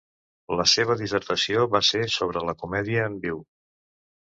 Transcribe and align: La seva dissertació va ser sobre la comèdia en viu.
La 0.59 0.63
seva 0.71 0.95
dissertació 1.01 1.67
va 1.77 1.83
ser 1.91 2.03
sobre 2.15 2.45
la 2.51 2.57
comèdia 2.65 3.07
en 3.13 3.21
viu. 3.29 3.47